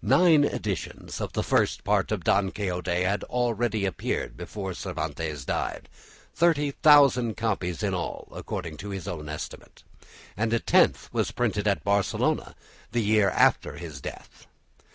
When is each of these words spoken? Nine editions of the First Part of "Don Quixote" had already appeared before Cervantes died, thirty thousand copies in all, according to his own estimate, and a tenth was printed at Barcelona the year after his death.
Nine 0.00 0.44
editions 0.44 1.20
of 1.20 1.34
the 1.34 1.42
First 1.42 1.84
Part 1.84 2.10
of 2.12 2.24
"Don 2.24 2.50
Quixote" 2.50 3.02
had 3.02 3.22
already 3.24 3.84
appeared 3.84 4.34
before 4.34 4.72
Cervantes 4.72 5.44
died, 5.44 5.90
thirty 6.34 6.70
thousand 6.70 7.36
copies 7.36 7.82
in 7.82 7.92
all, 7.92 8.28
according 8.32 8.78
to 8.78 8.88
his 8.88 9.06
own 9.06 9.28
estimate, 9.28 9.82
and 10.34 10.50
a 10.54 10.60
tenth 10.60 11.12
was 11.12 11.30
printed 11.30 11.68
at 11.68 11.84
Barcelona 11.84 12.54
the 12.92 13.02
year 13.02 13.28
after 13.28 13.74
his 13.76 14.00
death. 14.00 14.46